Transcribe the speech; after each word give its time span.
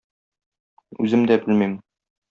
Үзем 1.05 1.29
дә 1.33 1.41
белмим. 1.47 1.81